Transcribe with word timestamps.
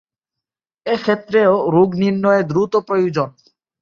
এ 0.85 0.95
ক্ষেত্রেও 0.97 1.53
রোগ 1.71 1.89
নির্ণয়ে 1.95 2.41
দ্রুত 2.43 2.73
প্রয়োজন। 2.87 3.29